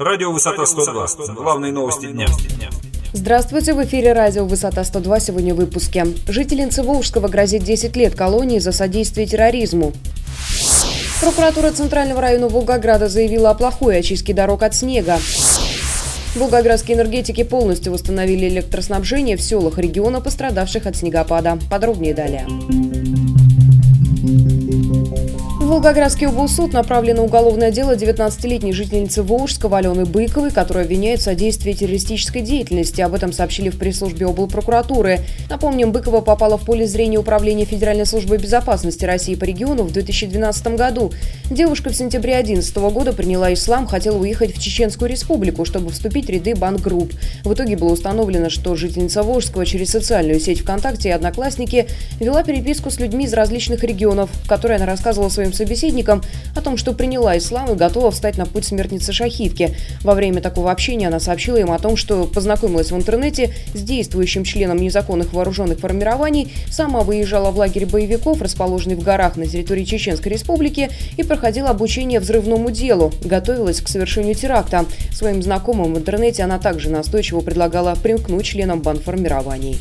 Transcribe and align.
Радио 0.00 0.32
«Высота 0.32 0.62
102». 0.62 1.34
Главные 1.34 1.72
новости 1.72 2.06
дня. 2.06 2.26
Здравствуйте, 3.12 3.74
в 3.74 3.84
эфире 3.84 4.14
радио 4.14 4.46
«Высота 4.46 4.80
102» 4.80 5.20
сегодня 5.20 5.52
в 5.52 5.58
выпуске. 5.58 6.06
Жительнице 6.26 6.82
Волжского 6.82 7.28
грозит 7.28 7.64
10 7.64 7.94
лет 7.96 8.14
колонии 8.14 8.60
за 8.60 8.72
содействие 8.72 9.26
терроризму. 9.26 9.92
Прокуратура 11.20 11.70
Центрального 11.70 12.22
района 12.22 12.48
Волгограда 12.48 13.08
заявила 13.08 13.50
о 13.50 13.54
плохой 13.54 13.98
очистке 13.98 14.32
дорог 14.32 14.62
от 14.62 14.74
снега. 14.74 15.18
Волгоградские 16.34 16.96
энергетики 16.96 17.42
полностью 17.44 17.92
восстановили 17.92 18.48
электроснабжение 18.48 19.36
в 19.36 19.42
селах 19.42 19.76
региона, 19.76 20.22
пострадавших 20.22 20.86
от 20.86 20.96
снегопада. 20.96 21.58
Подробнее 21.70 22.14
далее. 22.14 22.46
Волгоградский 25.70 26.26
облсуд 26.26 26.72
направлен 26.72 27.14
на 27.14 27.22
уголовное 27.22 27.70
дело 27.70 27.94
19-летней 27.94 28.72
жительницы 28.72 29.22
Волжского 29.22 29.78
Алены 29.78 30.04
Быковой, 30.04 30.50
которая 30.50 30.84
обвиняет 30.84 31.20
в 31.20 31.22
содействии 31.22 31.72
террористической 31.72 32.42
деятельности. 32.42 33.00
Об 33.02 33.14
этом 33.14 33.32
сообщили 33.32 33.68
в 33.68 33.78
пресс-службе 33.78 34.26
облпрокуратуры. 34.26 35.20
Напомним, 35.48 35.92
Быкова 35.92 36.22
попала 36.22 36.58
в 36.58 36.64
поле 36.64 36.88
зрения 36.88 37.18
Управления 37.18 37.66
Федеральной 37.66 38.04
службы 38.04 38.36
безопасности 38.38 39.04
России 39.04 39.36
по 39.36 39.44
региону 39.44 39.84
в 39.84 39.92
2012 39.92 40.74
году. 40.74 41.12
Девушка 41.50 41.90
в 41.90 41.94
сентябре 41.94 42.32
2011 42.32 42.76
года 42.92 43.12
приняла 43.12 43.54
ислам, 43.54 43.86
хотела 43.86 44.18
уехать 44.18 44.56
в 44.56 44.60
Чеченскую 44.60 45.08
республику, 45.08 45.64
чтобы 45.64 45.90
вступить 45.90 46.26
в 46.26 46.30
ряды 46.30 46.56
бандгрупп. 46.56 47.12
В 47.44 47.54
итоге 47.54 47.76
было 47.76 47.92
установлено, 47.92 48.50
что 48.50 48.74
жительница 48.74 49.22
Волжского 49.22 49.64
через 49.64 49.90
социальную 49.90 50.40
сеть 50.40 50.62
ВКонтакте 50.62 51.10
и 51.10 51.12
Одноклассники 51.12 51.86
вела 52.18 52.42
переписку 52.42 52.90
с 52.90 52.98
людьми 52.98 53.26
из 53.26 53.32
различных 53.32 53.84
регионов, 53.84 54.30
в 54.42 54.48
которой 54.48 54.76
она 54.76 54.86
рассказывала 54.86 55.28
своим 55.28 55.52
собеседникам 55.60 56.22
о 56.56 56.62
том, 56.62 56.78
что 56.78 56.92
приняла 56.92 57.36
ислам 57.36 57.72
и 57.72 57.76
готова 57.76 58.10
встать 58.10 58.38
на 58.38 58.46
путь 58.46 58.64
смертницы 58.64 59.12
шахидки. 59.12 59.76
Во 60.02 60.14
время 60.14 60.40
такого 60.40 60.70
общения 60.70 61.08
она 61.08 61.20
сообщила 61.20 61.58
им 61.58 61.70
о 61.70 61.78
том, 61.78 61.96
что 61.96 62.24
познакомилась 62.24 62.90
в 62.90 62.96
интернете 62.96 63.52
с 63.74 63.82
действующим 63.82 64.44
членом 64.44 64.78
незаконных 64.78 65.34
вооруженных 65.34 65.80
формирований, 65.80 66.50
сама 66.70 67.00
выезжала 67.00 67.50
в 67.50 67.58
лагерь 67.58 67.84
боевиков, 67.84 68.40
расположенный 68.40 68.96
в 68.96 69.02
горах 69.02 69.36
на 69.36 69.46
территории 69.46 69.84
Чеченской 69.84 70.32
республики, 70.32 70.90
и 71.18 71.22
проходила 71.22 71.68
обучение 71.68 72.20
взрывному 72.20 72.70
делу, 72.70 73.12
готовилась 73.22 73.82
к 73.82 73.88
совершению 73.88 74.34
теракта. 74.34 74.86
Своим 75.12 75.42
знакомым 75.42 75.94
в 75.94 75.98
интернете 75.98 76.42
она 76.42 76.58
также 76.58 76.88
настойчиво 76.88 77.40
предлагала 77.40 77.94
примкнуть 78.02 78.46
членам 78.46 78.80
бандформирований. 78.80 79.78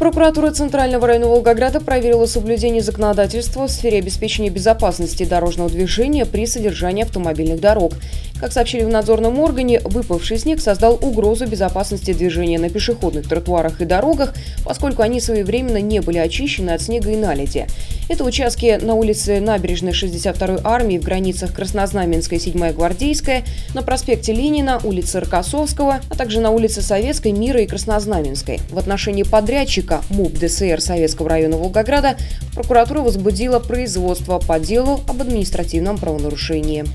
Прокуратура 0.00 0.50
Центрального 0.50 1.06
района 1.06 1.26
Волгограда 1.26 1.78
проверила 1.78 2.24
соблюдение 2.24 2.80
законодательства 2.80 3.66
в 3.66 3.70
сфере 3.70 3.98
обеспечения 3.98 4.48
безопасности 4.48 5.26
дорожного 5.26 5.68
движения 5.68 6.24
при 6.24 6.46
содержании 6.46 7.04
автомобильных 7.04 7.60
дорог. 7.60 7.92
Как 8.40 8.52
сообщили 8.52 8.84
в 8.84 8.88
надзорном 8.88 9.38
органе, 9.38 9.80
выпавший 9.84 10.38
снег 10.38 10.62
создал 10.62 10.94
угрозу 10.94 11.46
безопасности 11.46 12.14
движения 12.14 12.58
на 12.58 12.70
пешеходных 12.70 13.28
тротуарах 13.28 13.82
и 13.82 13.84
дорогах, 13.84 14.32
поскольку 14.64 15.02
они 15.02 15.20
своевременно 15.20 15.80
не 15.82 16.00
были 16.00 16.16
очищены 16.16 16.70
от 16.70 16.80
снега 16.80 17.10
и 17.10 17.16
наледи. 17.16 17.66
Это 18.08 18.24
участки 18.24 18.78
на 18.80 18.94
улице 18.94 19.40
Набережной 19.40 19.92
62-й 19.92 20.62
армии 20.64 20.96
в 20.96 21.02
границах 21.02 21.52
Краснознаменской, 21.52 22.38
7-я 22.38 22.72
Гвардейская, 22.72 23.44
на 23.74 23.82
проспекте 23.82 24.32
Ленина, 24.32 24.80
улице 24.82 25.20
Рокоссовского, 25.20 26.00
а 26.08 26.14
также 26.16 26.40
на 26.40 26.50
улице 26.50 26.80
Советской, 26.80 27.32
Мира 27.32 27.60
и 27.60 27.66
Краснознаменской. 27.66 28.60
В 28.70 28.78
отношении 28.78 29.22
подрядчика 29.22 30.00
МУП 30.08 30.38
ДСР 30.38 30.80
Советского 30.80 31.28
района 31.28 31.58
Волгограда 31.58 32.16
прокуратура 32.54 33.00
возбудила 33.00 33.58
производство 33.58 34.38
по 34.38 34.58
делу 34.58 35.00
об 35.06 35.20
административном 35.20 35.98
правонарушении. 35.98 36.86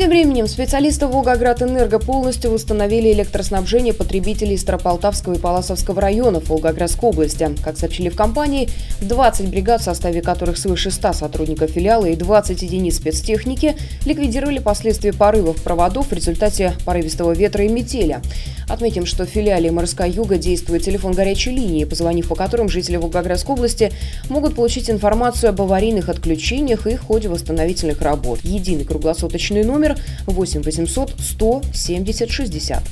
Тем 0.00 0.08
временем 0.08 0.46
специалисты 0.46 1.06
Волгоград 1.06 1.60
Энерго 1.60 1.98
полностью 1.98 2.50
восстановили 2.52 3.12
электроснабжение 3.12 3.92
потребителей 3.92 4.56
Старополтавского 4.56 5.34
и 5.34 5.38
Паласовского 5.38 6.00
районов 6.00 6.48
Волгоградской 6.48 7.10
области. 7.10 7.54
Как 7.62 7.76
сообщили 7.76 8.08
в 8.08 8.16
компании, 8.16 8.70
20 9.02 9.50
бригад, 9.50 9.82
в 9.82 9.84
составе 9.84 10.22
которых 10.22 10.56
свыше 10.56 10.90
100 10.90 11.12
сотрудников 11.12 11.72
филиала 11.72 12.06
и 12.06 12.16
20 12.16 12.62
единиц 12.62 12.96
спецтехники, 12.96 13.76
ликвидировали 14.06 14.58
последствия 14.58 15.12
порывов 15.12 15.62
проводов 15.62 16.06
в 16.06 16.12
результате 16.14 16.72
порывистого 16.86 17.32
ветра 17.32 17.66
и 17.66 17.68
метели. 17.68 18.22
Отметим, 18.70 19.04
что 19.04 19.26
в 19.26 19.28
филиале 19.28 19.72
«Морская 19.72 20.08
юга» 20.08 20.38
действует 20.38 20.84
телефон 20.84 21.12
горячей 21.12 21.50
линии, 21.50 21.84
позвонив 21.84 22.28
по 22.28 22.36
которым 22.36 22.68
жители 22.68 22.96
Волгоградской 22.96 23.56
области 23.56 23.92
могут 24.28 24.54
получить 24.54 24.88
информацию 24.88 25.50
об 25.50 25.60
аварийных 25.60 26.08
отключениях 26.08 26.86
и 26.86 26.94
ходе 26.94 27.28
восстановительных 27.28 28.00
работ. 28.00 28.38
Единый 28.44 28.84
круглосуточный 28.84 29.64
номер 29.64 29.98
8 30.26 30.62
800 30.62 31.14
100 31.18 31.62
70 31.74 32.30
60. 32.30 32.82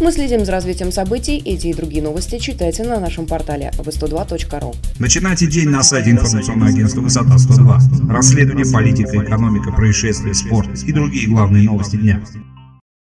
Мы 0.00 0.12
следим 0.12 0.44
за 0.44 0.52
развитием 0.52 0.92
событий. 0.92 1.42
Эти 1.44 1.66
и 1.66 1.74
другие 1.74 2.02
новости 2.02 2.38
читайте 2.38 2.84
на 2.84 3.00
нашем 3.00 3.26
портале 3.26 3.72
v102.ru. 3.78 4.74
Начинайте 5.00 5.48
день 5.48 5.68
на 5.68 5.82
сайте 5.82 6.10
информационного 6.10 6.70
агентства 6.70 7.00
«Высота 7.00 7.36
102». 7.36 8.12
Расследование, 8.12 8.72
политика, 8.72 9.16
экономика, 9.16 9.72
происшествия, 9.72 10.32
спорт 10.32 10.68
и 10.84 10.92
другие 10.92 11.28
главные 11.28 11.64
новости 11.64 11.96
дня. 11.96 12.22